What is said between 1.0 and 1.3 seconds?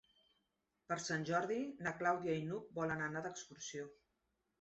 Sant